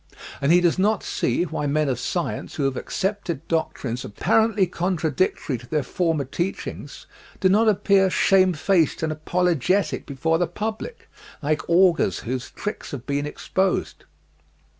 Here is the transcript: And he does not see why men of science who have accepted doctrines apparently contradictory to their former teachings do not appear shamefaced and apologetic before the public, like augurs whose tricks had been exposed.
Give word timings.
And 0.41 0.51
he 0.51 0.61
does 0.61 0.79
not 0.79 1.03
see 1.03 1.43
why 1.43 1.67
men 1.67 1.87
of 1.87 1.99
science 1.99 2.55
who 2.55 2.63
have 2.63 2.75
accepted 2.75 3.47
doctrines 3.47 4.03
apparently 4.03 4.65
contradictory 4.65 5.59
to 5.59 5.67
their 5.67 5.83
former 5.83 6.23
teachings 6.25 7.05
do 7.39 7.49
not 7.49 7.69
appear 7.69 8.09
shamefaced 8.09 9.03
and 9.03 9.11
apologetic 9.11 10.07
before 10.07 10.39
the 10.39 10.47
public, 10.47 11.07
like 11.43 11.69
augurs 11.69 12.21
whose 12.21 12.49
tricks 12.49 12.89
had 12.89 13.05
been 13.05 13.27
exposed. 13.27 14.05